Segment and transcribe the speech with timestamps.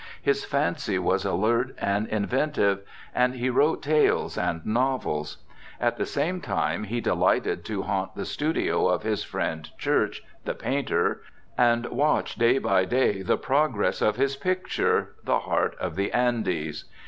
[0.19, 2.79] His fancy was alert and inventive,
[3.13, 5.37] and he wrote tales and novels.
[5.79, 10.55] At the same time he delighted to haunt the studio of his friend Church, the
[10.55, 11.21] painter,
[11.55, 16.85] and watch day by day the progress of his picture, the Heart of the Andes.